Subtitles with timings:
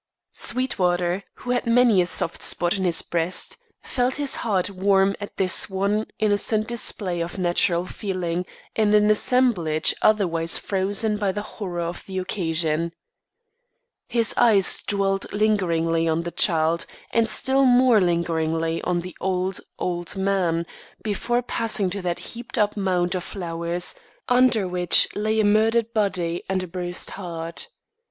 [0.31, 5.37] Sweetwater, who had many a soft spot in his breast, felt his heart warm at
[5.37, 11.81] this one innocent display of natural feeling in an assemblage otherwise frozen by the horror
[11.81, 12.93] of the occasion.
[14.09, 20.15] His eyes dwelt lingeringly on the child, and still more lingeringly on the old, old
[20.17, 20.65] man,
[21.03, 23.93] before passing to that heaped up mound of flowers,
[24.27, 27.67] under which lay a murdered body and a bruised heart.